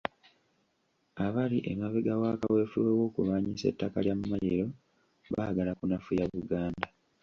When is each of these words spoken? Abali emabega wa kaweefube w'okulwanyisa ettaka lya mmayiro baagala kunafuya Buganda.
Abali 1.25 1.57
emabega 1.71 2.13
wa 2.21 2.31
kaweefube 2.39 2.91
w'okulwanyisa 2.99 3.65
ettaka 3.71 3.97
lya 4.05 4.15
mmayiro 4.19 4.67
baagala 5.33 5.71
kunafuya 5.79 6.25
Buganda. 6.33 6.87